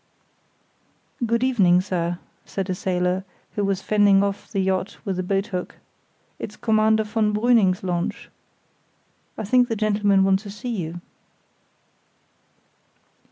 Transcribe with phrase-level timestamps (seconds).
[1.23, 5.75] "Good evening, sir," said a sailor, who was fending off the yacht with a boathook.
[6.39, 8.31] "It's Commander von Brüning's launch.
[9.37, 11.01] I think the gentlemen want to see you."